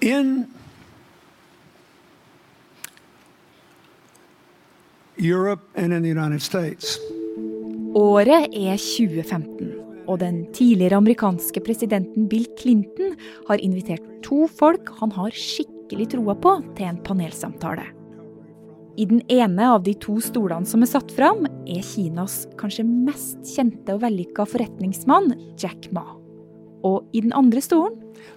In 0.00 0.46
Europe 5.16 5.60
and 5.76 5.92
in 5.92 6.02
the 6.02 6.08
United 6.08 6.40
States. 6.40 6.96
Året 7.94 8.48
er 8.56 8.78
2015, 8.80 9.74
og 10.08 10.22
den 10.22 10.46
tidligere 10.56 10.96
amerikanske 10.96 11.60
presidenten 11.60 12.28
Bill 12.30 12.46
Clinton 12.56 13.12
har 13.48 13.60
invitert 13.60 14.06
to 14.24 14.46
folk 14.48 14.88
han 15.02 15.12
har 15.12 15.36
skikkelig 15.36 16.08
troa 16.14 16.36
på, 16.38 16.54
til 16.78 16.88
en 16.88 17.02
panelsamtale. 17.04 17.84
I 18.96 19.04
den 19.10 19.20
ene 19.28 19.68
av 19.74 19.84
de 19.84 19.92
to 20.00 20.16
stolene 20.24 20.68
som 20.68 20.80
er 20.80 20.90
satt 20.94 21.12
fram, 21.12 21.44
er 21.68 21.84
Kinas 21.84 22.46
kanskje 22.60 22.86
mest 22.88 23.44
kjente 23.52 23.98
og 23.98 24.00
vellykka 24.06 24.48
forretningsmann, 24.48 25.34
Jack 25.60 25.92
Ma. 25.92 26.19
Og 26.82 27.04
i 27.12 27.20
den 27.20 27.32
andre 27.32 27.60
stolen 27.60 27.92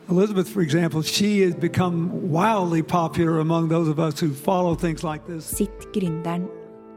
Elizabeth, 0.10 0.50
for 0.50 0.62
example, 0.62 1.02
she 1.02 1.42
has 1.42 1.56
become 1.56 2.10
wildly 2.30 2.82
popular 2.82 3.40
among 3.40 3.70
those 3.70 3.88
of 3.88 4.00
us 4.00 4.20
who 4.20 4.34
follow 4.34 4.76
things 4.76 5.04
like 5.04 5.26
this. 5.26 5.46
Sitt 5.46 5.94
gründeren 5.94 6.48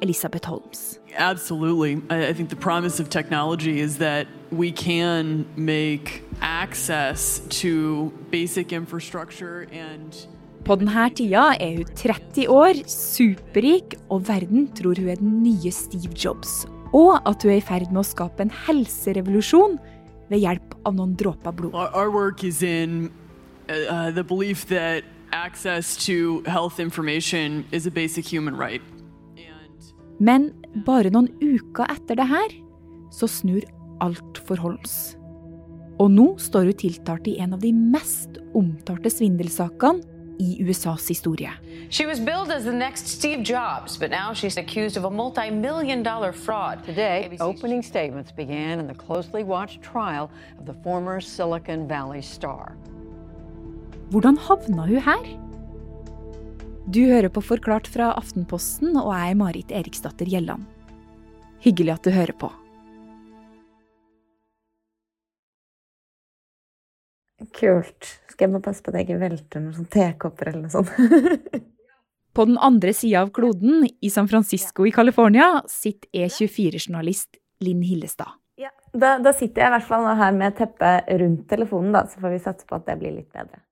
Elisabeth 0.02 0.44
Holmes. 0.44 0.98
Absolutely. 1.16 2.02
I, 2.10 2.28
I 2.28 2.32
think 2.32 2.50
the 2.50 2.56
promise 2.56 3.00
of 3.00 3.08
technology 3.08 3.80
is 3.80 3.98
that 3.98 4.26
we 4.50 4.70
can 4.72 5.46
make 5.56 6.22
access 6.40 7.40
to 7.60 8.12
basic 8.30 8.72
infrastructure 8.72 9.66
and 9.72 10.26
På 10.66 10.74
denne 10.74 11.04
tida 11.14 11.52
er 11.62 11.76
hun 11.76 11.90
30 11.94 12.48
år, 12.50 12.80
superrik, 12.90 13.94
og 14.10 14.24
verden 14.26 14.66
tror 14.74 14.98
hun 14.98 15.08
er 15.08 15.14
den 15.14 15.42
nye 15.44 15.70
Steve 15.70 16.10
Jobs. 16.18 16.66
Og 16.92 17.20
at 17.22 17.42
hun 17.42 17.52
er 17.52 17.60
i 17.60 17.62
ferd 17.62 17.92
med 17.92 18.02
å 18.02 18.08
skape 18.08 18.42
en 18.42 18.50
helserevolusjon 18.66 19.78
ved 20.30 20.42
hjelp 20.42 20.74
av 20.84 20.96
noen 20.96 21.14
dråper 21.18 21.52
blod. 21.52 21.74
our, 21.74 21.90
our 21.94 22.10
work 22.10 22.44
is 22.44 22.62
in 22.62 23.10
uh, 23.68 23.74
uh, 23.74 24.10
the 24.10 24.24
belief 24.24 24.66
that 24.66 25.04
access 25.32 25.96
to 26.06 26.42
health 26.46 26.80
information 26.80 27.64
is 27.72 27.86
a 27.86 27.90
basic 27.90 28.26
human 28.26 28.56
right. 28.56 28.82
And 29.36 29.82
Men 30.18 30.50
bare 30.86 31.10
noen 31.12 31.28
uker 31.42 31.86
etter 31.92 32.16
det 32.16 32.26
her, 32.30 32.52
så 33.12 33.28
snur 33.28 33.62
alt 34.00 34.40
for 34.46 34.56
Holmes. 34.56 35.16
Og 36.00 36.10
nå 36.12 36.26
står 36.40 36.70
hun 36.70 36.80
tiltalt 36.80 37.28
i 37.28 37.38
en 37.40 37.54
av 37.56 37.62
de 37.62 37.72
mest 37.72 38.36
omtalte 38.56 39.12
svindelsakene 39.12 40.15
i 40.38 40.56
USAs 40.68 41.08
historie. 41.08 41.52
She 41.90 42.06
was 42.06 42.20
billed 42.20 42.50
as 42.50 42.64
the 42.64 42.72
next 42.72 43.06
Steve 43.06 43.42
Jobs, 43.42 43.98
but 43.98 44.10
now 44.10 44.34
she's 44.34 44.56
accused 44.56 44.96
of 44.96 45.04
a 45.04 45.10
multi 45.10 45.50
million 45.50 46.02
dollar 46.02 46.32
fraud. 46.32 46.84
Today, 46.84 47.28
ABC's 47.28 47.40
opening 47.40 47.82
statements 47.82 48.32
began 48.32 48.80
in 48.80 48.86
the 48.86 48.94
closely 48.94 49.44
watched 49.44 49.82
trial 49.82 50.30
of 50.58 50.66
the 50.66 50.74
former 50.82 51.20
Silicon 51.20 51.88
Valley 51.88 52.22
star. 52.22 52.76
Hvordan 54.10 54.38
havna 54.38 54.86
hun 54.86 55.00
her? 55.02 55.26
Du 56.86 57.00
hører 57.06 57.28
på 57.28 57.42
Forklart 57.42 57.88
fra 57.90 58.12
Aftenposten, 58.14 58.94
og 58.96 59.10
jeg 59.10 59.30
er 59.30 59.34
Marit 59.34 59.72
Eriksdatter 59.74 60.28
Gjelland. 60.30 60.62
Hyggelig 61.64 61.96
at 61.96 62.04
du 62.06 62.10
hører 62.14 62.36
på. 62.38 62.52
Kult. 67.54 68.12
Skal 68.30 68.46
jeg 68.46 68.54
bare 68.56 68.66
passe 68.66 68.84
på 68.84 68.92
at 68.92 69.00
jeg 69.00 69.08
ikke 69.08 69.22
velter 69.22 69.62
noen 69.62 69.76
sånn 69.76 69.90
tekopper 69.92 70.52
eller 70.52 70.66
noe 70.66 70.74
sånt. 70.74 71.64
På 72.36 72.44
den 72.44 72.58
andre 72.60 72.92
sida 72.92 73.22
av 73.24 73.30
kloden, 73.32 73.86
i 74.04 74.10
San 74.12 74.28
Francisco 74.28 74.84
i 74.84 74.92
California, 74.92 75.62
sitter 75.72 76.26
E24-journalist 76.26 77.38
Linn 77.64 77.80
Hillestad. 77.86 78.34
ja, 78.60 78.68
da, 78.92 79.14
da 79.24 79.32
sitter 79.32 79.62
jeg 79.62 79.70
i 79.70 79.74
hvert 79.76 79.88
fall 79.88 80.04
her 80.18 80.36
med 80.36 80.58
teppet 80.58 81.08
rundt 81.22 81.46
telefonen, 81.48 81.94
da, 81.96 82.04
så 82.04 82.20
får 82.20 82.34
vi 82.34 82.42
satse 82.44 82.68
på 82.68 82.76
at 82.76 82.84
det 82.90 82.98
blir 83.00 83.16
litt 83.16 83.30
bedre. 83.32 83.62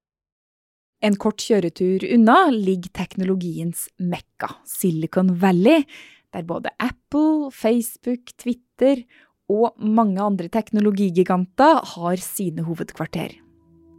En 1.05 1.19
kort 1.20 1.45
kjøretur 1.45 2.06
unna 2.14 2.39
ligger 2.55 2.95
teknologiens 2.97 3.84
mekka, 4.00 4.55
Silicon 4.64 5.34
Valley, 5.42 5.84
der 6.33 6.48
både 6.48 6.72
Apple, 6.80 7.51
Facebook, 7.52 8.33
Twitter 8.40 9.05
og 9.52 9.77
mange 9.77 10.24
andre 10.24 10.48
teknologigiganter 10.48 11.84
har 11.95 12.17
sine 12.24 12.64
hovedkvarter. 12.64 13.44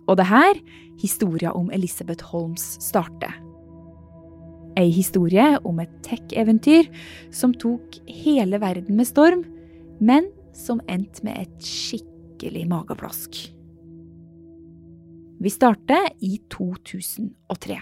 Og 0.07 0.17
det 0.19 0.27
her 0.29 0.59
historia 1.01 1.51
om 1.55 1.71
Elisabeth 1.73 2.25
Holmes 2.31 2.63
starter. 2.83 3.33
Ei 4.75 4.91
historie 4.91 5.55
om 5.63 5.79
et 5.79 5.91
tech-eventyr 6.03 6.89
som 7.33 7.53
tok 7.55 7.95
hele 8.11 8.59
verden 8.59 8.97
med 8.99 9.07
storm, 9.07 9.45
men 10.03 10.27
som 10.55 10.81
endte 10.91 11.23
med 11.23 11.45
et 11.45 11.67
skikkelig 11.67 12.65
mageplask. 12.67 13.39
Vi 15.39 15.51
starter 15.51 16.09
i 16.23 16.37
2003. 16.51 17.79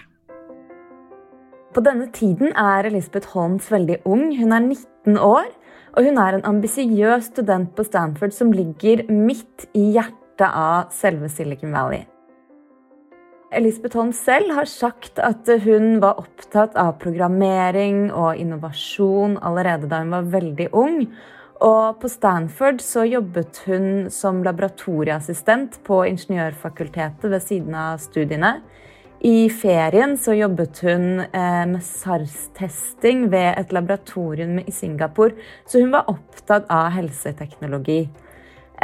På 1.74 1.82
denne 1.82 2.06
tiden 2.14 2.54
er 2.54 2.86
Elisabeth 2.86 3.34
Holmes 3.34 3.66
veldig 3.72 3.98
ung. 4.06 4.28
Hun 4.38 4.54
er 4.54 4.62
19 4.62 5.18
år, 5.18 5.50
og 5.98 6.06
hun 6.06 6.18
er 6.22 6.36
en 6.36 6.46
ambisiøs 6.46 7.32
student 7.32 7.74
på 7.74 7.86
Stanford 7.86 8.34
som 8.34 8.54
ligger 8.54 9.02
midt 9.10 9.66
i 9.74 9.90
hjertet 9.96 10.50
av 10.50 10.94
selve 10.94 11.30
Silicon 11.30 11.74
Valley. 11.74 12.04
Elisabeth 13.54 13.96
Holm 13.98 14.12
selv 14.16 14.50
har 14.56 14.68
sagt 14.70 15.20
at 15.22 15.48
hun 15.64 16.00
var 16.02 16.18
opptatt 16.22 16.74
av 16.80 16.96
programmering 17.02 18.08
og 18.10 18.40
innovasjon 18.40 19.38
allerede 19.42 19.88
da 19.90 20.02
hun 20.02 20.14
var 20.14 20.28
veldig 20.34 20.68
ung. 20.74 20.98
Og 21.64 22.00
på 22.02 22.10
Stanford 22.10 22.82
så 22.82 23.04
jobbet 23.06 23.62
hun 23.68 24.10
som 24.12 24.42
laboratorieassistent 24.44 25.78
på 25.86 26.02
ingeniørfakultetet 26.10 27.30
ved 27.30 27.44
siden 27.44 27.78
av 27.78 28.02
studiene. 28.02 28.56
I 29.24 29.48
ferien 29.48 30.18
så 30.20 30.34
jobbet 30.36 30.82
hun 30.84 31.22
eh, 31.24 31.62
med 31.70 31.80
SARS-testing 31.80 33.30
ved 33.32 33.54
et 33.54 33.72
laboratorium 33.72 34.58
i 34.60 34.74
Singapore, 34.74 35.32
så 35.64 35.80
hun 35.80 35.94
var 35.94 36.10
opptatt 36.12 36.68
av 36.68 36.90
helseteknologi. 36.92 38.02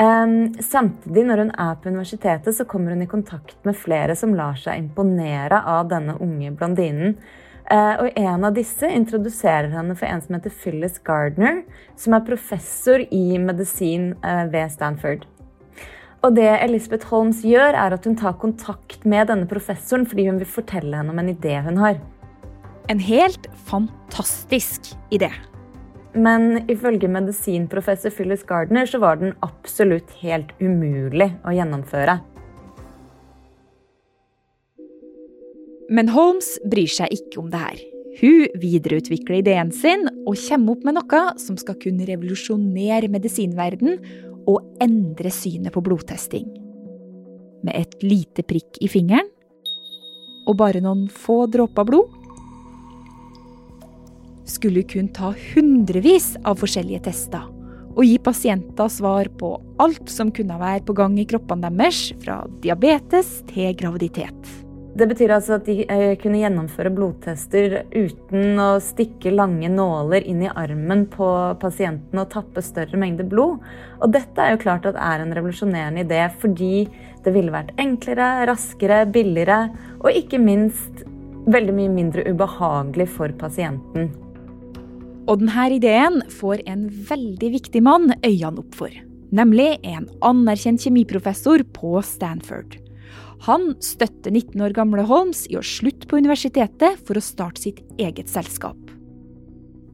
Samtidig, 0.00 1.27
når 1.28 1.43
hun 1.43 1.50
er 1.61 1.75
på 1.77 1.91
universitetet, 1.91 2.55
så 2.56 2.65
kommer 2.65 2.94
hun 2.94 3.05
i 3.05 3.11
kontakt 3.11 3.59
med 3.69 3.77
flere 3.77 4.15
som 4.16 4.33
lar 4.33 4.56
seg 4.56 4.81
imponere 4.81 5.59
av 5.69 5.91
denne 5.91 6.15
unge 6.25 6.55
blondinen. 6.56 7.19
Eh, 7.71 7.97
og 8.03 8.16
en 8.19 8.47
av 8.49 8.55
disse 8.56 8.88
introduserer 8.91 9.71
henne 9.71 9.94
for 9.99 10.09
en 10.09 10.22
som 10.25 10.34
heter 10.34 10.55
Phyllis 10.62 10.97
Gardner, 11.06 11.61
som 12.00 12.16
er 12.16 12.25
professor 12.27 13.05
i 13.15 13.38
medisin 13.38 14.15
eh, 14.27 14.47
ved 14.50 14.72
Stanford. 14.75 15.28
Og 16.27 16.34
det 16.37 16.49
Elizabeth 16.65 17.12
Holmes 17.12 17.44
gjør, 17.47 17.77
er 17.78 17.94
at 17.94 18.09
hun 18.09 18.19
tar 18.19 18.41
kontakt 18.41 19.06
med 19.09 19.31
denne 19.31 19.49
professoren 19.49 20.09
fordi 20.09 20.27
hun 20.28 20.41
vil 20.43 20.50
fortelle 20.50 20.99
henne 20.99 21.15
om 21.15 21.22
en 21.22 21.31
idé 21.32 21.61
hun 21.65 21.78
har. 21.81 22.00
En 22.91 23.00
helt 23.00 23.47
fantastisk 23.69 24.91
idé. 25.15 25.31
Men 26.15 26.65
ifølge 26.71 27.09
medisinprofessor 27.10 28.10
Phyllis 28.10 28.43
Gardner 28.47 28.88
så 28.88 28.98
var 28.98 29.21
den 29.21 29.37
absolutt 29.47 30.10
helt 30.25 30.50
umulig 30.59 31.31
å 31.47 31.54
gjennomføre. 31.54 32.19
Men 35.91 36.10
Holmes 36.15 36.56
bryr 36.70 36.91
seg 36.91 37.15
ikke 37.15 37.41
om 37.43 37.50
det 37.50 37.62
her. 37.62 37.78
Hun 38.20 38.60
videreutvikler 38.62 39.38
ideen 39.38 39.70
sin 39.75 40.09
og 40.26 40.38
kommer 40.49 40.75
opp 40.75 40.87
med 40.87 40.99
noe 40.99 41.22
som 41.38 41.59
skal 41.59 41.78
kunne 41.82 42.06
revolusjonere 42.09 43.10
medisinverden 43.10 44.00
og 44.50 44.82
endre 44.82 45.31
synet 45.34 45.75
på 45.75 45.82
blodtesting. 45.87 46.49
Med 47.62 47.76
et 47.76 48.03
lite 48.03 48.43
prikk 48.47 48.81
i 48.82 48.91
fingeren 48.91 49.31
og 50.49 50.56
bare 50.59 50.82
noen 50.82 51.06
få 51.12 51.44
dråper 51.53 51.87
blod 51.87 52.19
skulle 54.50 54.84
kun 54.88 55.09
ta 55.15 55.33
hundrevis 55.53 56.34
av 56.44 56.61
forskjellige 56.61 57.06
tester 57.09 57.49
og 57.97 58.06
gi 58.06 58.16
pasienter 58.22 58.88
svar 58.93 59.28
på 59.41 59.55
alt 59.83 60.09
som 60.11 60.31
kunne 60.34 60.59
være 60.61 60.84
på 60.87 60.94
gang 60.97 61.19
i 61.19 61.27
kroppene 61.28 61.71
deres, 61.75 62.11
fra 62.22 62.43
diabetes 62.62 63.41
til 63.50 63.75
graviditet. 63.77 64.56
Det 64.91 65.06
betyr 65.06 65.31
altså 65.37 65.55
at 65.55 65.69
de 65.69 65.85
eh, 65.85 66.17
kunne 66.19 66.41
gjennomføre 66.41 66.91
blodtester 66.93 67.76
uten 67.94 68.58
å 68.58 68.73
stikke 68.82 69.31
lange 69.31 69.69
nåler 69.70 70.26
inn 70.26 70.43
i 70.43 70.50
armen 70.50 71.05
på 71.12 71.29
pasienten 71.62 72.19
og 72.19 72.32
tappe 72.32 72.62
større 72.64 72.99
mengder 72.99 73.29
blod. 73.31 73.61
Og 74.02 74.11
dette 74.17 74.43
er 74.43 74.56
jo 74.56 74.62
klart 74.64 74.88
at 74.91 74.99
er 74.99 75.23
en 75.23 75.35
revolusjonerende 75.37 76.02
idé, 76.02 76.25
fordi 76.43 76.88
det 77.23 77.35
ville 77.37 77.55
vært 77.55 77.70
enklere, 77.79 78.49
raskere, 78.50 79.05
billigere 79.14 79.69
og 80.00 80.11
ikke 80.11 80.43
minst 80.43 81.05
veldig 81.50 81.76
mye 81.76 81.94
mindre 81.94 82.26
ubehagelig 82.26 83.08
for 83.14 83.32
pasienten. 83.38 84.11
Og 85.28 85.40
denne 85.43 85.67
ideen 85.76 86.20
får 86.32 86.62
en 86.70 86.87
veldig 87.11 87.50
viktig 87.56 87.82
mann 87.84 88.12
øynene 88.25 88.62
opp 88.62 88.76
for. 88.78 88.94
Nemlig 89.31 89.78
en 89.87 90.08
anerkjent 90.26 90.82
kjemiprofessor 90.82 91.62
på 91.76 92.00
Stanford. 92.02 92.78
Han 93.46 93.75
støtter 93.81 94.32
19 94.34 94.61
år 94.61 94.75
gamle 94.76 95.05
Holmes 95.08 95.46
i 95.49 95.56
å 95.56 95.64
slutte 95.64 96.08
på 96.11 96.19
universitetet 96.20 97.00
for 97.06 97.17
å 97.17 97.25
starte 97.25 97.62
sitt 97.62 97.81
eget 97.96 98.28
selskap. 98.28 98.76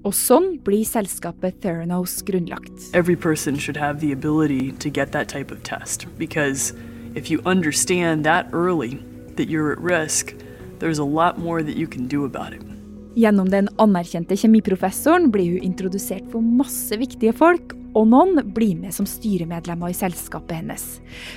Og 0.07 0.15
sånn 0.15 0.57
blir 0.63 0.87
selskapet 0.87 1.61
Theranos 1.63 2.23
grunnlagt. 2.27 2.95
every 2.95 3.17
person 3.17 3.57
should 3.59 3.77
have 3.77 4.01
the 4.01 4.13
ability 4.13 4.73
to 4.73 4.89
get 4.89 5.13
that 5.13 5.29
type 5.29 5.51
of 5.51 5.63
test 5.63 6.07
because 6.17 6.73
if 7.15 7.31
you 7.31 7.41
understand 7.45 8.25
that 8.25 8.47
early 8.53 9.03
that 9.37 9.49
you're 9.49 9.73
at 9.73 9.79
risk, 9.79 10.35
there's 10.79 10.99
a 10.99 11.05
lot 11.05 11.39
more 11.39 11.63
that 11.63 11.77
you 11.77 11.87
can 11.87 12.07
do 12.07 12.25
about 12.25 12.53
it. 12.53 12.76
Gjennom 13.17 13.49
den 13.49 13.71
anerkjente 13.81 14.37
kjemiprofessoren 14.37 15.31
blir 15.33 15.55
hun 15.55 15.71
introdusert 15.71 16.27
for 16.29 16.45
masse 16.45 16.99
viktige 17.01 17.33
folk, 17.33 17.73
og 17.97 18.11
noen 18.13 18.43
blir 18.53 18.75
med 18.77 18.93
som 18.93 19.09
styremedlemmer 19.09 19.89
i 19.89 19.97
selskapet 19.97 20.59
hennes. 20.59 20.85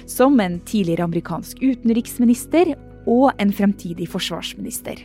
Som 0.04 0.42
en 0.44 0.60
tidligere 0.68 1.08
amerikansk 1.08 1.64
utenriksminister 1.64 2.74
og 3.08 3.31
en 3.40 3.56
fremtidig 3.56 4.10
forsvarsminister. 4.12 5.00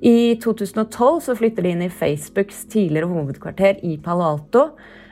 I 0.00 0.36
2012 0.40 1.20
så 1.28 1.36
flytter 1.36 1.64
de 1.64 1.76
inn 1.76 1.84
i 1.84 1.92
Facebooks 1.92 2.64
tidligere 2.72 3.12
hovedkvarter 3.12 3.84
i 3.84 3.98
Palo 4.00 4.24
Alto. 4.32 4.66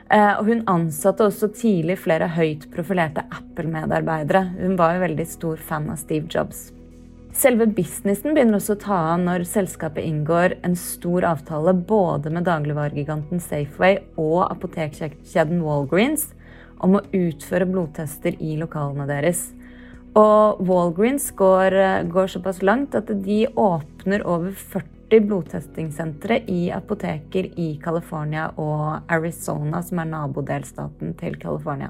Eh, 0.09 0.33
og 0.33 0.49
hun 0.49 0.65
ansatte 0.69 1.29
også 1.29 1.53
tidlig 1.53 2.01
flere 2.01 2.27
høyt 2.33 2.71
profilerte 2.73 3.21
Apple-medarbeidere. 3.29 4.47
Hun 4.59 4.77
var 4.81 4.97
jo 4.97 5.05
veldig 5.05 5.29
stor 5.29 5.61
fan 5.61 5.93
av 5.93 6.01
Steve 6.01 6.25
Jobs. 6.25 6.71
Selve 7.33 7.65
businessen 7.65 8.35
begynner 8.35 8.59
også 8.59 8.75
å 8.75 8.81
ta 8.83 8.97
av 9.15 9.23
når 9.23 9.43
selskapet 9.49 10.05
inngår 10.05 10.53
en 10.67 10.75
stor 10.77 11.25
avtale 11.25 11.73
både 11.73 12.29
med 12.29 12.45
dagligvaregiganten 12.45 13.41
Safeway 13.41 13.97
og 14.21 14.43
apotekkjeden 14.51 15.63
Walgreens 15.65 16.27
om 16.85 16.99
å 16.99 17.01
utføre 17.09 17.65
blodtester 17.69 18.37
i 18.37 18.53
lokalene 18.59 19.07
deres. 19.09 19.47
Og 20.13 20.61
Walgreens 20.69 21.31
går, 21.33 21.73
går 22.13 22.29
såpass 22.35 22.61
langt 22.61 22.93
at 22.99 23.09
de 23.25 23.39
åpner 23.49 24.27
over 24.29 24.53
40 24.53 25.25
blodtestingssentre 25.25 26.43
i 26.53 26.67
apoteker 26.75 27.49
i 27.57 27.71
California 27.81 28.51
og 28.61 29.09
Arizona, 29.09 29.81
som 29.81 30.05
er 30.05 30.13
nabodelstaten 30.13 31.17
til 31.17 31.41
California. 31.41 31.89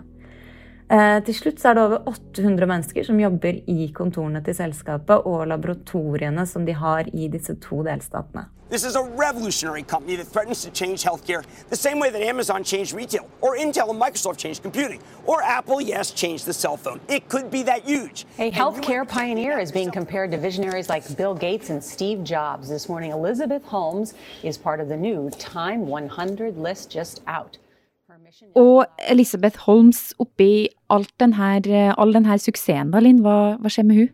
Eh, 0.94 1.20
til 1.26 1.34
slutt 1.34 1.64
er 1.66 1.74
det 1.74 1.84
over 1.88 2.04
800 2.06 2.68
mennesker 2.70 3.06
som 3.08 3.18
jobber 3.18 3.56
i 3.72 3.88
kontorene 3.98 4.44
til 4.46 4.54
selskapet 4.54 5.26
og 5.26 5.48
laboratoriene 5.50 6.46
som 6.46 6.68
de 6.68 6.76
har 6.78 7.08
i 7.10 7.30
disse 7.34 7.56
to 7.64 7.82
delstatene. 7.88 8.44
This 8.70 8.86
is 8.86 8.96
a 8.96 9.02
revolutionary 9.02 9.82
company 9.82 10.16
that 10.18 10.28
threatens 10.28 10.64
to 10.64 10.72
change 10.72 11.04
healthcare 11.04 11.44
the 11.70 11.76
same 11.76 12.00
way 12.00 12.12
that 12.12 12.22
Amazon 12.22 12.64
changed 12.64 12.94
retail, 12.94 13.28
or 13.42 13.56
Intel 13.56 13.90
and 13.90 14.00
Microsoft 14.00 14.38
changed 14.38 14.62
computing, 14.62 15.00
or 15.26 15.42
Apple, 15.42 15.82
yes, 15.82 16.12
changed 16.12 16.46
the 16.46 16.54
cell 16.54 16.78
phone. 16.78 17.00
It 17.08 17.28
could 17.28 17.50
be 17.50 17.64
that 17.64 17.84
huge. 17.84 18.26
A 18.38 18.52
healthcare 18.52 19.08
pioneer 19.08 19.58
is 19.60 19.72
being 19.72 19.92
compared 19.92 20.32
to 20.32 20.38
visionaries 20.38 20.90
like 20.90 21.18
Bill 21.18 21.34
Gates 21.34 21.72
and 21.72 21.84
Steve 21.84 22.24
Jobs. 22.24 22.70
This 22.70 22.88
morning, 22.88 23.12
Elizabeth 23.12 23.64
Holmes 23.66 24.14
is 24.44 24.60
part 24.60 24.80
of 24.80 24.90
the 24.90 24.98
new 24.98 25.32
Time 25.40 25.88
100 25.88 26.58
list 26.58 26.92
just 26.92 27.22
out. 27.26 27.58
Og 28.58 28.86
Elisabeth 29.10 29.66
Holmes, 29.68 30.12
oppi 30.22 30.70
denne, 31.22 31.94
all 31.98 32.14
denne 32.16 32.38
suksessen, 32.42 32.92
da, 32.94 33.02
Linn, 33.04 33.22
hva, 33.26 33.56
hva 33.62 33.72
skjer 33.72 33.88
med 33.90 34.00
hun? 34.00 34.12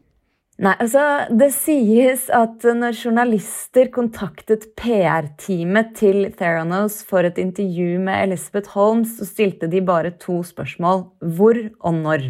Nei, 0.59 0.73
altså, 0.83 1.03
Det 1.39 1.53
sies 1.55 2.25
at 2.35 2.65
når 2.67 2.97
journalister 2.99 3.87
kontaktet 3.95 4.67
PR-teamet 4.79 5.93
til 5.95 6.25
Theranos 6.35 6.99
for 7.07 7.23
et 7.23 7.39
intervju 7.39 8.01
med 8.03 8.25
Elisabeth 8.25 8.75
Holmes, 8.75 9.15
så 9.21 9.27
stilte 9.29 9.69
de 9.71 9.79
bare 9.79 10.11
to 10.19 10.41
spørsmål. 10.43 11.05
Hvor 11.23 11.61
og 11.79 11.95
når? 12.01 12.27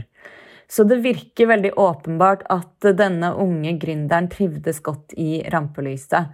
Så 0.70 0.86
det 0.86 1.02
virker 1.02 1.50
veldig 1.50 1.74
åpenbart 1.82 2.46
at 2.54 2.92
denne 3.00 3.34
unge 3.34 3.74
gründeren 3.82 4.30
trivdes 4.30 4.84
godt 4.86 5.18
i 5.18 5.42
rampelyset. 5.50 6.30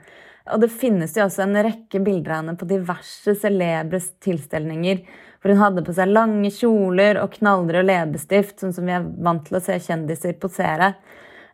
Og 0.51 0.61
det 0.61 0.73
finnes 0.75 1.15
jo 1.15 1.23
også 1.23 1.45
en 1.45 1.57
rekke 1.63 2.01
bilder 2.03 2.35
av 2.35 2.41
henne 2.43 2.59
på 2.59 2.67
diverse 2.69 3.33
celebre 3.39 4.01
tilstelninger 4.21 4.99
hvor 5.45 5.53
hun 5.53 5.61
hadde 5.61 5.81
på 5.85 5.93
seg 5.93 6.09
lange 6.09 6.49
kjoler 6.49 7.19
og 7.21 7.35
knallrød 7.35 7.85
leppestift, 7.85 8.55
sånn 8.57 8.71
som 8.73 8.87
vi 8.89 8.95
er 8.95 9.03
vant 9.05 9.43
til 9.45 9.59
å 9.59 9.61
se 9.61 9.75
kjendiser 9.77 10.33
posere. 10.41 10.95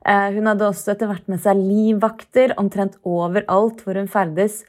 Eh, 0.08 0.30
hun 0.32 0.48
hadde 0.48 0.70
også 0.70 0.94
etter 0.94 1.10
hvert 1.10 1.28
med 1.28 1.42
seg 1.44 1.60
livvakter 1.60 2.54
omtrent 2.62 2.96
overalt 3.04 3.84
hvor 3.84 4.00
hun 4.00 4.08
ferdes. 4.08 4.62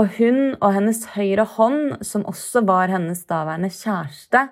Og 0.00 0.16
hun 0.16 0.56
og 0.62 0.72
hennes 0.78 1.02
høyre 1.12 1.44
hånd, 1.58 2.00
som 2.08 2.24
også 2.24 2.64
var 2.64 2.88
hennes 2.88 3.20
daværende 3.28 3.68
kjæreste, 3.68 4.46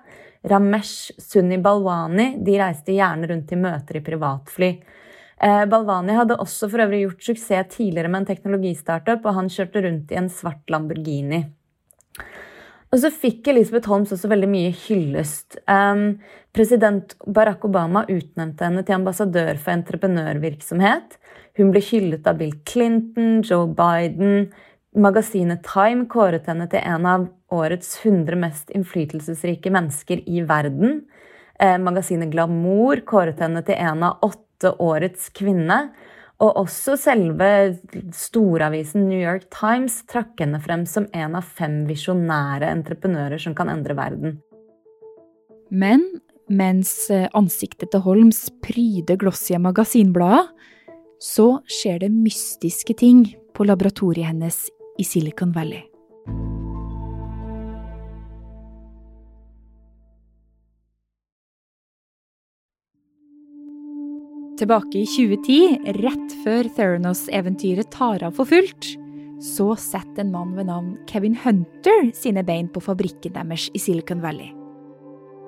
Ramesh 0.53 1.17
Sunni 1.25 1.57
Balwani, 1.65 2.35
de 2.45 2.61
reiste 2.61 2.93
gjerne 2.93 3.33
rundt 3.33 3.49
til 3.49 3.65
møter 3.65 3.97
i 3.97 4.05
privatfly. 4.05 4.75
Eh, 5.41 5.65
Balwani 5.73 6.21
hadde 6.21 6.37
også 6.37 6.69
for 6.69 6.85
øvrig 6.85 7.07
gjort 7.07 7.31
suksess 7.31 7.77
tidligere 7.79 8.13
med 8.13 8.27
en 8.27 8.35
teknologistartup, 8.35 9.25
og 9.25 9.41
han 9.41 9.49
kjørte 9.57 9.89
rundt 9.89 10.13
i 10.13 10.21
en 10.21 10.29
svart 10.29 10.69
Lamborghini. 10.69 11.47
Og 12.89 13.03
så 13.03 13.11
fikk 13.13 13.51
Elisabeth 13.53 13.91
Holmes 13.91 14.13
også 14.15 14.31
veldig 14.31 14.49
mye 14.49 14.71
hyllest. 14.87 15.59
Um, 15.69 16.21
president 16.57 17.13
Barack 17.27 17.67
Obama 17.69 18.07
utnevnte 18.09 18.65
henne 18.65 18.85
til 18.87 18.97
ambassadør 18.97 19.59
for 19.61 19.75
entreprenørvirksomhet. 19.75 21.19
Hun 21.59 21.75
ble 21.75 21.83
hyllet 21.85 22.27
av 22.31 22.39
Bill 22.41 22.55
Clinton, 22.69 23.43
Joe 23.45 23.69
Biden. 23.77 24.49
Magasinet 24.97 25.61
Time 25.69 26.09
kåret 26.09 26.49
henne 26.49 26.69
til 26.73 26.81
en 26.81 27.07
av 27.07 27.29
årets 27.53 27.93
100 28.01 28.41
mest 28.41 28.73
innflytelsesrike 28.73 29.73
mennesker 29.73 30.25
i 30.25 30.43
verden. 30.49 31.03
Eh, 31.61 31.77
magasinet 31.83 32.33
Glamour 32.33 33.05
kåret 33.09 33.41
henne 33.45 33.61
til 33.67 33.77
en 33.77 34.07
av 34.09 34.25
åtte 34.25 34.73
årets 34.81 35.29
kvinne. 35.37 35.91
Og 36.39 36.61
også 36.61 36.95
selve 37.01 37.49
storavisen 38.15 39.09
New 39.09 39.19
York 39.19 39.49
Times 39.51 40.05
trakk 40.11 40.39
henne 40.39 40.61
frem 40.63 40.85
som 40.87 41.09
en 41.11 41.35
av 41.39 41.47
fem 41.59 41.81
visjonære 41.89 42.71
entreprenører 42.71 43.43
som 43.43 43.57
kan 43.59 43.71
endre 43.73 43.97
verden. 43.99 44.39
Men 45.69 46.07
mens 46.49 47.11
eh, 47.11 47.27
ansiktet 47.37 47.91
til 47.93 48.05
Holms 48.07 48.47
pryder 48.65 49.19
glossy 49.21 49.59
magasinblader, 49.59 50.47
så 51.19 51.59
skjer 51.67 52.05
det 52.05 52.15
mystiske 52.15 52.95
ting 52.95 53.27
på 53.59 53.67
laboratoriet 53.67 54.31
hennes 54.31 54.69
i 54.99 55.05
Silicon 55.05 55.51
Valley. 55.57 55.83
Tilbake 64.59 64.99
i 64.99 65.07
2010, 65.07 65.93
rett 66.03 66.33
før 66.43 66.67
Theranos-eventyret 66.75 67.93
tar 67.95 68.25
av 68.27 68.35
for 68.35 68.51
fullt, 68.51 68.89
så 69.39 69.69
setter 69.79 70.25
en 70.25 70.33
mann 70.35 70.57
ved 70.57 70.67
navn 70.67 70.97
Kevin 71.07 71.37
Hunter 71.45 72.09
sine 72.17 72.43
bein 72.43 72.67
på 72.75 72.83
fabrikken 72.83 73.37
deres 73.37 73.69
i 73.71 73.83
Silicon 73.83 74.25
Valley. 74.25 74.51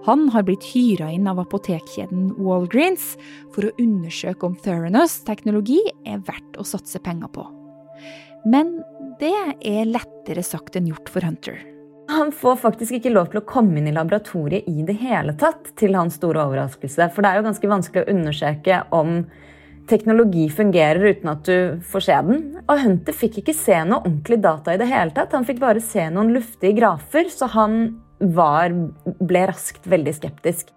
Han 0.07 0.29
har 0.33 0.47
blitt 0.47 0.65
hyra 0.71 1.11
inn 1.13 1.27
av 1.29 1.43
apotekkjeden 1.43 2.31
Walgreens 2.39 3.17
for 3.53 3.67
å 3.67 3.75
undersøke 3.83 4.47
om 4.47 4.55
Theranos 4.63 5.19
teknologi 5.27 5.81
er 6.07 6.23
verdt 6.31 6.61
å 6.63 6.69
satse 6.71 7.03
penger 7.03 7.35
på. 7.35 7.45
Men 8.47 8.79
det 9.21 9.35
er 9.67 9.91
lettere 9.91 10.47
sagt 10.47 10.79
enn 10.79 10.89
gjort 10.89 11.11
for 11.11 11.27
Hunter. 11.27 11.59
Han 12.11 12.33
får 12.35 12.57
faktisk 12.59 12.97
ikke 12.97 13.13
lov 13.13 13.29
til 13.31 13.39
å 13.41 13.47
komme 13.47 13.79
inn 13.79 13.87
i 13.87 13.95
laboratoriet 13.95 14.67
i 14.67 14.83
det 14.87 14.97
hele 14.99 15.37
tatt, 15.39 15.71
til 15.79 15.95
hans 15.95 16.17
store 16.19 16.43
overraskelse. 16.49 17.07
For 17.15 17.23
det 17.23 17.31
er 17.31 17.39
jo 17.39 17.47
ganske 17.47 17.71
vanskelig 17.71 18.03
å 18.03 18.15
undersøke 18.17 18.81
om 18.97 19.21
teknologi 19.91 20.49
fungerer 20.51 21.13
uten 21.13 21.31
at 21.33 21.47
du 21.47 21.81
får 21.87 22.07
se 22.07 22.19
den. 22.27 22.43
Og 22.67 22.83
Hunter 22.83 23.17
fikk 23.17 23.41
ikke 23.43 23.55
se 23.57 23.79
noe 23.87 24.03
ordentlig 24.03 24.41
data 24.43 24.75
i 24.75 24.81
det 24.81 24.91
hele 24.91 25.15
tatt. 25.15 25.35
Han 25.37 25.47
fikk 25.47 25.63
bare 25.63 25.83
se 25.85 26.09
noen 26.11 26.35
luftige 26.35 26.77
grafer, 26.79 27.31
så 27.31 27.51
han 27.55 27.81
var, 28.21 28.75
ble 29.23 29.47
raskt 29.51 29.87
veldig 29.91 30.15
skeptisk. 30.19 30.75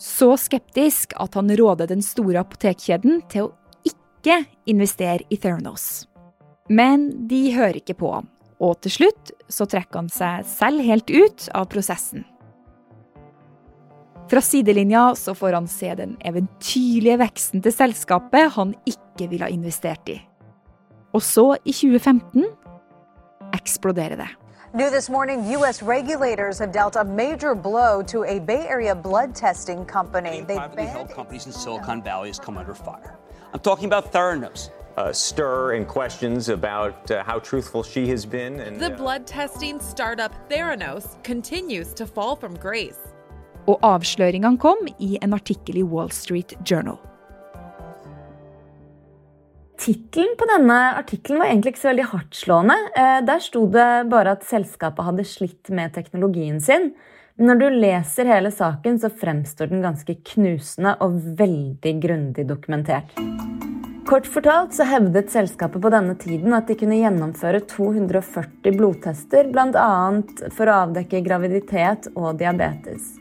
Så 0.00 0.32
skeptisk 0.40 1.12
at 1.20 1.34
han 1.36 1.52
rådet 1.58 1.90
den 1.90 2.02
store 2.04 2.40
apotekkjeden 2.40 3.20
til 3.32 3.50
å 3.50 3.88
ikke 3.90 4.44
investere 4.70 5.26
i 5.28 5.36
Theranos. 5.40 6.06
Men 6.70 7.10
de 7.28 7.48
hører 7.52 7.82
ikke 7.82 7.98
på 8.00 8.14
ham, 8.14 8.30
og 8.60 8.76
til 8.84 8.92
slutt 8.98 9.32
så 9.48 9.66
trekker 9.68 10.02
han 10.02 10.10
seg 10.12 10.44
selv 10.48 10.84
helt 10.84 11.10
ut 11.10 11.48
av 11.56 11.68
prosessen. 11.72 12.26
Fra 14.30 14.40
sidelinja 14.44 15.14
så 15.18 15.34
får 15.34 15.56
han 15.56 15.66
se 15.68 15.94
den 15.98 16.12
eventyrlige 16.22 17.18
veksten 17.18 17.64
til 17.64 17.74
selskapet 17.74 18.52
han 18.54 18.76
ikke 18.86 19.26
ville 19.32 19.48
ha 19.48 19.50
investert 19.50 20.12
i. 20.12 20.20
Og 21.10 21.24
så, 21.26 21.56
i 21.64 21.72
2015, 21.74 22.44
eksploderer 23.56 24.20
det. 24.20 24.28
New 24.72 24.88
this 24.88 25.10
morning, 25.10 25.42
U.S. 25.58 25.82
regulators 25.82 26.60
have 26.60 26.70
dealt 26.70 26.94
a 26.94 27.02
major 27.02 27.56
blow 27.56 28.02
to 28.02 28.22
a 28.22 28.38
Bay 28.38 28.68
Area 28.68 28.94
blood 28.94 29.34
testing 29.34 29.84
company. 29.84 30.44
They 30.46 30.54
privately 30.54 30.86
held 30.86 31.10
companies 31.10 31.46
in 31.46 31.52
Silicon 31.52 32.04
Valley 32.04 32.28
has 32.28 32.38
come 32.38 32.56
under 32.56 32.74
fire. 32.74 33.18
I'm 33.52 33.58
talking 33.58 33.86
about 33.86 34.12
Theranos. 34.12 34.70
Uh, 35.00 35.12
stir 35.12 35.72
and 35.76 35.86
questions 35.86 36.48
about 36.48 37.10
uh, 37.10 37.22
how 37.24 37.38
truthful 37.38 37.82
she 37.82 38.06
has 38.08 38.26
been. 38.26 38.60
And, 38.60 38.80
the 38.80 38.92
uh, 38.92 38.96
blood 38.96 39.26
testing 39.26 39.80
startup 39.80 40.32
Theranos 40.48 41.22
continues 41.24 41.94
to 41.94 42.06
fall 42.06 42.36
from 42.36 42.54
grace. 42.56 42.98
Og 43.68 43.78
avsløringene 43.82 44.58
kom 44.58 44.88
i 44.98 45.18
en 45.22 45.34
artikkel 45.36 45.78
i 45.78 45.82
Wall 45.84 46.10
Street 46.10 46.54
Journal. 46.64 46.98
Tittelen 49.80 50.34
på 50.36 50.48
denne 50.48 50.76
artikkelen 50.98 51.40
var 51.40 51.48
egentlig 51.48 51.74
ikke 51.74 51.82
så 51.82 51.90
veldig 51.90 52.08
hardtslående. 52.10 52.76
Eh, 52.96 53.20
Der 53.24 53.40
sto 53.40 53.64
det 53.72 53.86
bare 54.12 54.34
at 54.36 54.44
selskapet 54.44 55.06
hadde 55.06 55.24
slitt 55.24 55.70
med 55.72 55.94
teknologien 55.94 56.60
sin. 56.60 56.92
Men 57.38 57.52
når 57.52 57.60
du 57.62 57.68
leser 57.86 58.28
hele 58.28 58.50
saken, 58.52 58.98
så 59.00 59.08
fremstår 59.08 59.70
den 59.72 59.80
ganske 59.80 60.18
knusende 60.34 60.98
og 61.00 61.16
veldig 61.38 61.94
grundig 62.02 62.48
dokumentert. 62.48 63.16
Kort 64.06 64.26
fortalt 64.26 64.74
så 64.74 64.84
hevdet 64.88 65.30
selskapet 65.30 65.82
på 65.82 65.90
denne 65.92 66.14
tiden 66.18 66.54
at 66.56 66.68
de 66.70 66.74
kunne 66.78 66.98
gjennomføre 66.98 67.60
240 67.68 68.76
blodtester, 68.78 69.50
bl.a. 69.52 69.90
for 70.56 70.70
å 70.70 70.76
avdekke 70.86 71.20
graviditet 71.26 72.08
og 72.14 72.38
diabetes. 72.40 73.16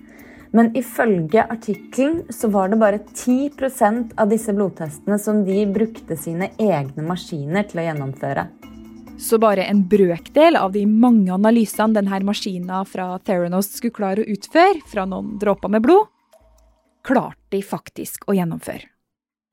Men 0.56 0.72
ifølge 0.78 1.44
artikkelen 1.44 2.24
så 2.34 2.50
var 2.50 2.72
det 2.72 2.80
bare 2.82 3.02
10% 3.12 4.16
av 4.18 4.32
disse 4.32 4.56
blodtestene 4.56 5.20
som 5.22 5.44
de 5.46 5.62
brukte 5.70 6.18
sine 6.18 6.50
egne 6.58 7.06
maskiner 7.06 7.68
til 7.70 7.84
å 7.84 7.86
gjennomføre. 7.90 8.48
Så 9.20 9.38
bare 9.38 9.68
en 9.68 9.84
brøkdel 9.92 10.56
av 10.56 10.72
de 10.74 10.86
mange 10.88 11.34
analysene 11.36 12.00
denne 12.00 12.22
maskina 12.26 12.86
fra 12.88 13.12
Theranos 13.20 13.74
skulle 13.76 13.98
klare 14.00 14.24
å 14.24 14.32
utføre 14.32 14.80
fra 14.88 15.04
noen 15.06 15.36
dråper 15.42 15.76
med 15.76 15.84
blod, 15.86 16.08
klarte 17.06 17.52
de 17.52 17.62
faktisk 17.66 18.26
å 18.32 18.38
gjennomføre. 18.40 18.88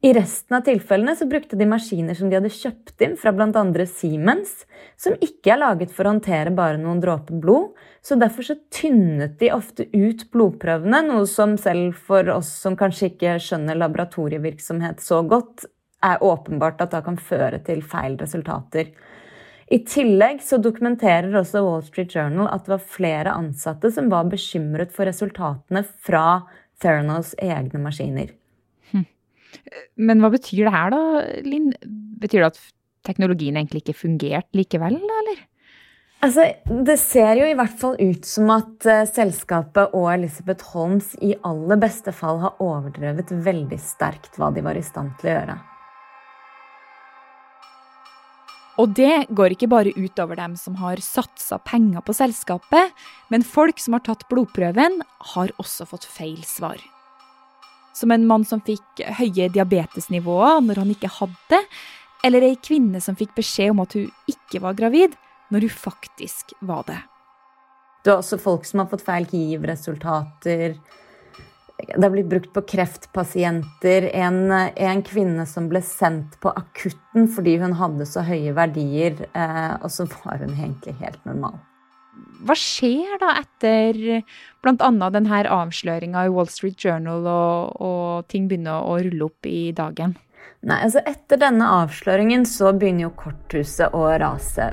I 0.05 0.13
resten 0.13 0.57
av 0.57 0.61
tilfellene 0.61 1.17
så 1.17 1.25
brukte 1.27 1.57
de 1.57 1.67
maskiner 1.67 2.15
som 2.15 2.29
de 2.29 2.37
hadde 2.37 2.53
kjøpt 2.53 3.01
inn 3.01 3.15
fra 3.17 3.33
bl.a. 3.33 3.63
Siemens, 3.89 4.67
som 5.01 5.17
ikke 5.25 5.55
er 5.55 5.63
laget 5.63 5.95
for 5.95 6.05
å 6.05 6.13
håndtere 6.13 6.53
bare 6.55 6.77
noen 6.77 7.01
dråper 7.01 7.41
blod, 7.41 7.73
så 8.05 8.19
derfor 8.21 8.45
så 8.45 8.59
tynnet 8.71 9.39
de 9.41 9.51
ofte 9.57 9.89
ut 9.97 10.27
blodprøvene, 10.37 11.01
noe 11.09 11.25
som 11.31 11.57
selv 11.57 11.97
for 11.97 12.29
oss 12.35 12.53
som 12.61 12.77
kanskje 12.77 13.15
ikke 13.15 13.39
skjønner 13.41 13.81
laboratorievirksomhet 13.81 15.01
så 15.01 15.23
godt, 15.25 15.65
er 16.05 16.23
åpenbart 16.23 16.85
at 16.85 16.93
det 16.93 17.03
kan 17.09 17.17
føre 17.17 17.65
til 17.65 17.81
feil 17.81 18.21
resultater. 18.21 18.93
I 19.73 19.81
tillegg 19.83 20.45
så 20.45 20.61
dokumenterer 20.63 21.33
også 21.41 21.65
Wall 21.65 21.83
Street 21.89 22.13
Journal 22.15 22.53
at 22.53 22.69
det 22.69 22.77
var 22.77 22.89
flere 23.01 23.35
ansatte 23.35 23.91
som 23.91 24.13
var 24.13 24.29
bekymret 24.31 24.93
for 24.95 25.09
resultatene 25.09 25.83
fra 25.83 26.43
Theranos 26.85 27.33
egne 27.43 27.81
maskiner. 27.83 28.37
Men 29.97 30.23
hva 30.23 30.33
betyr 30.35 30.67
det 30.67 30.75
her, 30.75 30.95
da, 30.95 31.03
Linn? 31.47 31.73
Betyr 32.21 32.43
det 32.43 32.55
at 32.55 32.63
teknologien 33.07 33.59
egentlig 33.59 33.85
ikke 33.85 34.01
fungerte 34.01 34.59
likevel, 34.59 34.99
eller? 35.21 35.45
Altså, 36.25 36.47
det 36.87 36.97
ser 36.99 37.37
jo 37.39 37.47
i 37.47 37.55
hvert 37.55 37.77
fall 37.79 37.99
ut 38.01 38.27
som 38.27 38.51
at 38.55 38.89
uh, 38.89 39.05
selskapet 39.07 39.93
og 39.95 40.09
Elizabeth 40.15 40.73
Holmes 40.73 41.13
i 41.23 41.35
aller 41.45 41.79
beste 41.81 42.15
fall 42.17 42.41
har 42.43 42.63
overdrevet 42.65 43.31
veldig 43.45 43.79
sterkt 43.83 44.39
hva 44.41 44.49
de 44.55 44.65
var 44.65 44.81
i 44.81 44.85
stand 44.85 45.13
til 45.21 45.31
å 45.31 45.37
gjøre. 45.37 45.59
Og 48.77 48.93
det 48.97 49.29
går 49.33 49.55
ikke 49.55 49.71
bare 49.73 49.95
utover 49.97 50.37
dem 50.37 50.57
som 50.61 50.75
har 50.83 51.01
satsa 51.05 51.57
penger 51.65 52.03
på 52.05 52.17
selskapet, 52.17 52.93
men 53.33 53.47
folk 53.47 53.81
som 53.81 53.97
har 53.97 54.05
tatt 54.05 54.27
blodprøven, 54.33 55.01
har 55.37 55.55
også 55.63 55.89
fått 55.89 56.05
feil 56.05 56.43
svar. 56.45 56.81
Som 57.97 58.13
en 58.13 58.27
mann 58.29 58.45
som 58.45 58.61
fikk 58.61 59.01
høye 59.21 59.49
diabetesnivåer 59.55 60.61
når 60.67 60.83
han 60.83 60.93
ikke 60.93 61.13
hadde, 61.17 61.63
eller 62.27 62.45
ei 62.45 62.57
kvinne 62.61 63.01
som 63.01 63.17
fikk 63.17 63.33
beskjed 63.37 63.73
om 63.73 63.85
at 63.87 63.97
hun 63.97 64.11
ikke 64.29 64.61
var 64.65 64.77
gravid, 64.77 65.15
når 65.53 65.69
hun 65.69 65.77
faktisk 65.87 66.53
var 66.61 66.85
det. 66.91 66.99
Du 68.05 68.13
har 68.13 68.21
også 68.21 68.39
folk 68.39 68.67
som 68.69 68.83
har 68.83 68.91
fått 68.91 69.05
feil 69.07 69.27
GIV-resultater. 69.31 70.77
det 71.77 72.03
har 72.03 72.13
blitt 72.13 72.29
brukt 72.31 72.53
på 72.55 72.63
kreftpasienter. 72.63 74.11
En, 74.15 74.53
en, 74.53 75.03
kvinne 75.03 75.47
som 75.47 75.67
ble 75.69 75.83
sendt 75.83 76.39
på 76.41 76.53
akutten 76.55 77.27
fordi 77.33 77.57
hun 77.63 77.75
hadde 77.81 78.07
så 78.07 78.23
høye 78.27 78.55
verdier, 78.57 79.25
eh, 79.33 79.75
og 79.81 79.91
så 79.91 80.07
var 80.21 80.45
hun 80.45 80.55
egentlig 80.55 80.95
helt 81.01 81.25
normal. 81.27 81.59
Hva 82.47 82.55
skjer 82.59 83.17
da 83.23 83.33
etter 83.41 83.97
bl.a. 84.63 85.11
denne 85.11 85.41
avsløringa 85.57 86.27
i 86.27 86.33
Wall 86.33 86.51
Street 86.53 86.79
Journal, 86.85 87.27
og, 87.27 87.81
og 87.83 88.29
ting 88.31 88.47
begynner 88.51 88.87
å 88.87 88.99
rulle 89.03 89.29
opp 89.31 89.49
i 89.51 89.73
dagen? 89.77 90.15
Nei, 90.67 90.81
altså 90.83 91.03
Etter 91.07 91.39
denne 91.39 91.67
avsløringen 91.83 92.47
så 92.49 92.73
begynner 92.75 93.07
jo 93.07 93.17
korthuset 93.19 93.95
å 93.95 94.07
rase. 94.19 94.73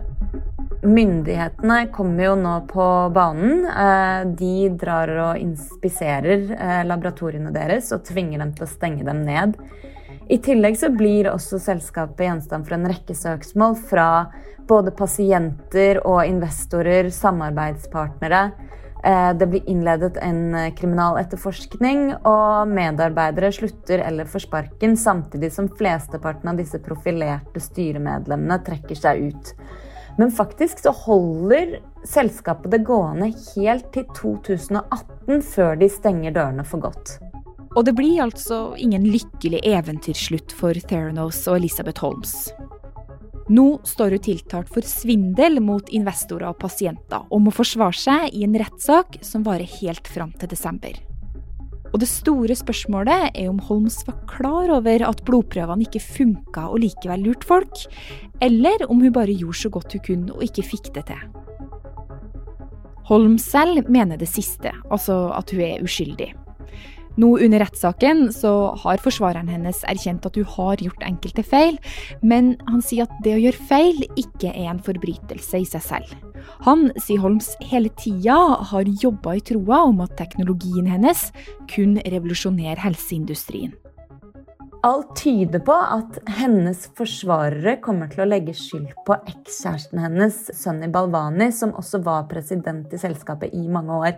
Myndighetene 0.84 1.78
kommer 1.96 2.26
jo 2.26 2.34
nå 2.40 2.54
på 2.68 2.88
banen. 3.16 3.64
Eh, 3.70 4.24
de 4.40 4.70
drar 4.80 5.12
og 5.30 5.40
inspiserer 5.40 6.50
eh, 6.58 6.82
laboratoriene 6.88 7.54
deres 7.56 7.92
og 7.96 8.04
tvinger 8.10 8.44
dem 8.44 8.52
til 8.58 8.66
å 8.66 8.72
stenge 8.72 9.08
dem 9.08 9.24
ned. 9.28 9.56
I 10.32 10.38
tillegg 10.40 10.78
så 10.80 10.90
blir 10.94 11.28
også 11.32 11.60
selskapet 11.60 12.24
gjenstand 12.28 12.68
for 12.68 12.78
en 12.78 12.88
rekke 12.88 13.16
søksmål 13.18 13.76
fra 13.90 14.08
både 14.70 14.94
pasienter 14.96 16.00
og 16.08 16.24
investorer, 16.26 17.10
samarbeidspartnere. 17.12 18.44
Eh, 19.04 19.32
det 19.36 19.50
blir 19.52 19.68
innledet 19.70 20.18
en 20.24 20.56
kriminaletterforskning, 20.78 22.06
og 22.24 22.72
medarbeidere 22.72 23.52
slutter 23.52 24.06
eller 24.06 24.30
får 24.30 24.46
sparken, 24.46 24.96
samtidig 24.98 25.52
som 25.52 25.68
flesteparten 25.68 26.54
av 26.54 26.62
disse 26.62 26.80
profilerte 26.80 27.60
styremedlemmene 27.60 28.62
trekker 28.64 29.00
seg 29.04 29.28
ut. 29.28 29.54
Men 30.18 30.32
faktisk 30.32 30.80
så 30.80 30.94
holder 31.04 31.80
selskapet 32.08 32.72
det 32.72 32.84
gående 32.88 33.32
helt 33.56 33.92
til 33.96 34.08
2018 34.16 35.42
før 35.52 35.80
de 35.82 35.90
stenger 35.92 36.36
dørene 36.36 36.68
for 36.68 36.86
godt. 36.86 37.18
Og 37.74 37.86
det 37.88 37.96
blir 37.98 38.22
altså 38.22 38.76
ingen 38.78 39.08
lykkelig 39.10 39.64
eventyrslutt 39.66 40.54
for 40.54 40.78
Theranos 40.90 41.40
og 41.50 41.58
Elisabeth 41.58 42.04
Holmes. 42.06 42.36
Nå 43.52 43.66
står 43.84 44.14
hun 44.16 44.24
tiltalt 44.24 44.70
for 44.72 44.86
svindel 44.88 45.58
mot 45.60 45.90
investorer 45.92 46.52
og 46.52 46.60
pasienter, 46.62 47.26
og 47.28 47.42
må 47.44 47.52
forsvare 47.52 47.98
seg 47.98 48.30
i 48.38 48.46
en 48.46 48.56
rettssak 48.62 49.18
som 49.26 49.44
varer 49.44 49.68
helt 49.82 50.08
fram 50.08 50.32
til 50.40 50.52
desember. 50.54 50.96
Og 51.94 52.00
det 52.02 52.10
store 52.10 52.56
spørsmålet 52.58 53.34
er 53.38 53.50
om 53.52 53.60
Holmes 53.68 54.00
var 54.08 54.22
klar 54.30 54.72
over 54.74 55.04
at 55.10 55.22
blodprøvene 55.26 55.86
ikke 55.86 56.02
funka 56.02 56.68
og 56.70 56.82
likevel 56.86 57.26
lurte 57.26 57.50
folk, 57.50 57.84
eller 58.42 58.86
om 58.88 59.02
hun 59.02 59.14
bare 59.14 59.34
gjorde 59.34 59.60
så 59.60 59.74
godt 59.74 59.98
hun 59.98 60.06
kunne 60.08 60.38
og 60.38 60.46
ikke 60.46 60.66
fikk 60.72 60.94
det 60.96 61.08
til. 61.10 61.26
Holmes 63.10 63.44
selv 63.50 63.90
mener 63.92 64.18
det 64.18 64.30
siste, 64.32 64.72
altså 64.90 65.28
at 65.36 65.52
hun 65.52 65.66
er 65.66 65.84
uskyldig. 65.84 66.32
Nå 67.16 67.30
under 67.46 67.62
rettssaken 67.62 68.26
så 68.34 68.52
har 68.82 69.02
forsvareren 69.04 69.52
hennes 69.52 69.84
erkjent 69.90 70.26
at 70.26 70.38
hun 70.40 70.48
har 70.56 70.82
gjort 70.82 71.06
enkelte 71.06 71.44
feil, 71.46 71.78
men 72.26 72.56
han 72.70 72.82
sier 72.82 73.06
at 73.06 73.20
det 73.26 73.36
å 73.36 73.44
gjøre 73.44 73.68
feil 73.70 74.02
ikke 74.18 74.50
er 74.50 74.72
en 74.72 74.82
forbrytelse 74.82 75.62
i 75.62 75.68
seg 75.70 75.86
selv. 75.86 76.16
Han 76.66 76.90
sier 76.98 77.22
Holmes 77.24 77.54
hele 77.70 77.92
tida 78.02 78.38
har 78.72 78.90
jobba 79.04 79.38
i 79.38 79.46
troa 79.46 79.84
om 79.92 80.02
at 80.04 80.18
teknologien 80.20 80.90
hennes 80.90 81.30
kun 81.72 82.00
revolusjonerer 82.02 82.82
helseindustrien. 82.82 83.76
Alt 84.84 85.14
tyder 85.16 85.62
på 85.64 85.76
at 85.80 86.18
hennes 86.42 86.82
forsvarere 86.98 87.78
kommer 87.84 88.10
til 88.12 88.26
å 88.26 88.28
legge 88.28 88.52
skyld 88.58 88.90
på 89.08 89.16
ekskjæresten 89.32 90.02
hennes, 90.04 90.42
Sunny 90.60 90.90
Balvani, 90.92 91.54
som 91.56 91.72
også 91.80 92.02
var 92.04 92.26
president 92.32 92.92
i 92.92 93.00
selskapet 93.00 93.56
i 93.56 93.64
mange 93.72 94.02
år. 94.10 94.18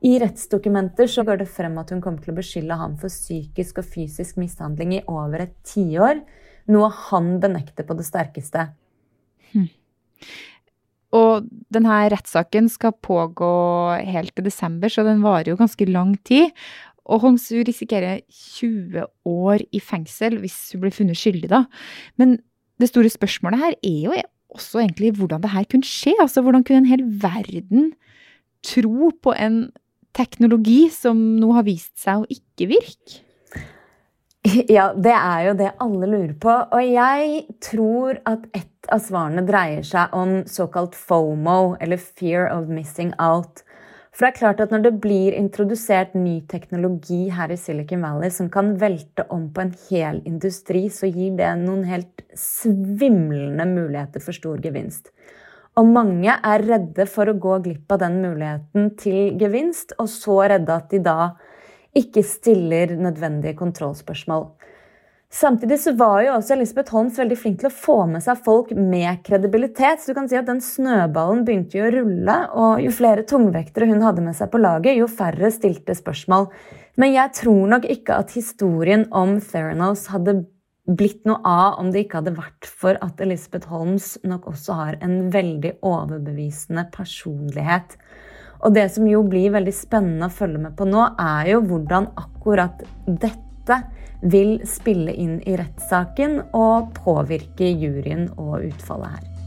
I 0.00 0.14
rettsdokumenter 0.22 1.10
så 1.12 1.24
går 1.28 1.42
det 1.42 1.50
frem 1.52 1.76
at 1.80 1.90
hun 1.92 2.00
kommer 2.00 2.22
til 2.24 2.32
å 2.32 2.38
beskylde 2.38 2.76
ham 2.80 2.94
for 3.00 3.12
psykisk 3.12 3.82
og 3.82 3.88
fysisk 3.92 4.38
mishandling 4.40 4.94
i 4.96 5.02
over 5.10 5.44
et 5.44 5.56
tiår, 5.68 6.22
noe 6.72 6.88
han 7.10 7.34
benekter 7.42 7.84
på 7.84 7.96
det 7.98 8.06
sterkeste. 8.08 8.70
Hm. 9.52 9.68
Og 11.20 11.48
denne 11.74 11.96
rettssaken 12.12 12.70
skal 12.70 12.94
pågå 13.02 13.50
helt 14.06 14.32
til 14.36 14.46
desember, 14.46 14.92
så 14.92 15.04
den 15.04 15.24
varer 15.24 15.52
jo 15.52 15.58
ganske 15.60 15.88
lang 15.90 16.14
tid. 16.24 16.54
Og 17.10 17.24
Hongsu 17.24 17.58
risikerer 17.66 18.22
20 18.30 19.04
år 19.26 19.64
i 19.74 19.80
fengsel 19.82 20.38
hvis 20.40 20.58
hun 20.72 20.84
blir 20.84 20.94
funnet 20.94 21.18
skyldig, 21.18 21.50
da. 21.50 21.64
Men 22.20 22.38
det 22.80 22.88
store 22.88 23.10
spørsmålet 23.12 23.60
her 23.60 23.76
er 23.82 24.00
jo 24.06 24.16
også 24.54 24.84
egentlig 24.84 25.12
hvordan 25.18 25.42
det 25.42 25.52
her 25.52 25.66
kunne 25.68 25.86
skje. 25.86 26.14
Altså 26.22 26.44
hvordan 26.44 26.64
kunne 26.64 26.84
en 26.84 26.92
hel 26.92 27.04
verden 27.22 27.90
tro 28.66 29.10
på 29.22 29.34
en 29.34 29.64
teknologi 30.16 30.88
som 30.92 31.18
nå 31.40 31.52
har 31.56 31.66
vist 31.66 31.96
seg 32.00 32.22
å 32.22 32.30
ikke 32.30 32.70
virke? 32.76 33.24
Ja, 34.72 34.90
det 34.96 35.12
er 35.12 35.42
jo 35.50 35.56
det 35.58 35.74
alle 35.84 36.06
lurer 36.08 36.36
på. 36.40 36.52
Og 36.72 36.84
jeg 36.86 37.42
tror 37.60 38.20
at 38.28 38.46
et 38.56 38.92
av 38.92 39.02
svarene 39.04 39.44
dreier 39.44 39.84
seg 39.84 40.14
om 40.16 40.40
såkalt 40.48 40.96
FOMO, 40.96 41.76
eller 41.80 42.00
fear 42.00 42.48
of 42.48 42.70
missing 42.72 43.12
out. 43.20 43.60
For 44.10 44.26
det 44.26 44.30
er 44.32 44.38
klart 44.40 44.62
at 44.64 44.72
når 44.74 44.82
det 44.84 44.94
blir 45.04 45.36
introdusert 45.38 46.16
ny 46.18 46.40
teknologi 46.50 47.28
her 47.32 47.52
i 47.54 47.58
Silicon 47.60 48.02
Valley 48.02 48.32
som 48.34 48.50
kan 48.52 48.72
velte 48.80 49.24
om 49.30 49.46
på 49.54 49.62
en 49.62 49.74
hel 49.86 50.18
industri, 50.26 50.88
så 50.90 51.08
gir 51.08 51.36
det 51.38 51.52
noen 51.62 51.84
helt 51.86 52.24
svimlende 52.34 53.68
muligheter 53.70 54.24
for 54.24 54.36
stor 54.36 54.58
gevinst. 54.64 55.12
Og 55.80 55.88
mange 55.88 56.28
er 56.28 56.66
redde 56.66 57.06
for 57.08 57.30
å 57.30 57.38
gå 57.40 57.60
glipp 57.64 57.94
av 57.94 58.02
den 58.02 58.18
muligheten 58.20 58.90
til 59.00 59.38
gevinst, 59.40 59.94
og 59.96 60.10
så 60.12 60.42
redde 60.52 60.76
at 60.76 60.90
de 60.92 61.00
da 61.04 61.32
ikke 61.96 62.22
stiller 62.26 62.92
nødvendige 63.00 63.56
kontrollspørsmål. 63.58 64.50
Samtidig 65.30 65.78
så 65.78 65.92
var 65.94 66.24
jo 66.24 66.32
også 66.34 66.56
Elisabeth 66.56 66.90
Holmes 66.90 67.18
veldig 67.20 67.36
flink 67.38 67.60
til 67.60 67.68
å 67.68 67.74
få 67.74 67.96
med 68.10 68.22
seg 68.24 68.40
folk 68.42 68.72
med 68.74 69.22
kredibilitet. 69.26 70.02
Så 70.02 70.10
du 70.10 70.18
kan 70.18 70.26
si 70.30 70.34
at 70.38 70.48
den 70.48 70.58
snøballen 70.64 71.44
begynte 71.46 71.78
jo 71.78 71.86
å 71.86 71.92
rulle, 71.94 72.38
og 72.50 72.82
jo 72.82 72.90
flere 72.94 73.24
tungvektere 73.30 73.86
hun 73.92 74.02
hadde 74.02 74.24
med 74.26 74.34
seg 74.36 74.50
på 74.50 74.60
laget, 74.60 74.98
jo 74.98 75.06
færre 75.06 75.52
stilte 75.54 75.94
spørsmål. 75.94 76.50
Men 76.98 77.14
jeg 77.14 77.34
tror 77.38 77.70
nok 77.76 77.86
ikke 77.94 78.18
at 78.18 78.34
historien 78.34 79.06
om 79.14 79.38
Theranos 79.38 80.08
hadde 80.10 80.40
blitt 80.96 81.26
noe 81.28 81.38
av 81.46 81.78
om 81.80 81.90
det 81.92 82.04
ikke 82.04 82.20
hadde 82.20 82.36
vært 82.38 82.66
for 82.66 82.98
at 83.04 83.20
Elizabeth 83.22 83.70
Holmes 83.70 84.14
nok 84.26 84.48
også 84.50 84.76
har 84.78 84.98
en 85.04 85.30
veldig 85.32 85.76
overbevisende 85.86 86.86
personlighet. 86.94 87.96
Og 88.60 88.74
det 88.76 88.88
som 88.94 89.06
jo 89.08 89.22
blir 89.24 89.54
veldig 89.54 89.74
spennende 89.74 90.28
å 90.28 90.34
følge 90.34 90.60
med 90.66 90.76
på 90.76 90.88
nå, 90.88 91.06
er 91.20 91.54
jo 91.54 91.62
hvordan 91.70 92.10
akkurat 92.20 92.82
dette 93.06 93.80
vil 94.20 94.58
spille 94.68 95.14
inn 95.16 95.38
i 95.48 95.56
rettssaken 95.56 96.40
og 96.56 96.92
påvirke 96.98 97.70
juryen 97.70 98.28
og 98.36 98.66
utfallet 98.68 99.16
her. 99.16 99.39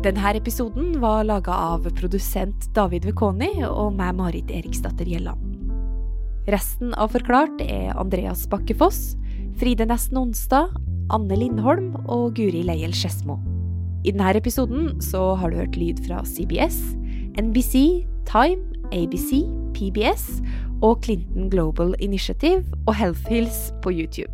Denne 0.00 0.30
episoden 0.32 0.94
var 0.96 1.26
laga 1.28 1.52
av 1.52 1.84
produsent 1.98 2.70
David 2.72 3.04
Vekoni 3.04 3.50
og 3.66 3.98
meg, 3.98 4.14
Marit 4.16 4.48
Eriksdatter 4.48 5.04
Gjelland. 5.04 5.58
Resten 6.48 6.94
av 6.96 7.12
Forklart 7.12 7.60
er 7.60 7.92
Andreas 8.00 8.46
Bakkefoss, 8.48 9.18
Fride 9.60 9.84
Nesten 9.84 10.16
Onsdag, 10.16 10.72
Anne 11.12 11.36
Lindholm 11.36 11.90
og 12.06 12.32
Guri 12.38 12.62
Leiel 12.64 12.96
Skedsmo. 12.96 13.36
I 14.00 14.14
denne 14.14 14.32
episoden 14.40 14.94
så 15.04 15.34
har 15.36 15.52
du 15.52 15.58
hørt 15.60 15.76
lyd 15.76 16.00
fra 16.06 16.22
CBS, 16.24 16.80
NBC, 17.36 18.00
Time, 18.30 18.72
ABC, 18.96 19.42
PBS 19.76 20.40
og 20.80 21.04
Clinton 21.04 21.52
Global 21.52 21.92
Initiative 22.00 22.64
og 22.86 22.96
Health 22.96 23.28
Hills 23.28 23.68
på 23.84 23.92
YouTube. 23.92 24.32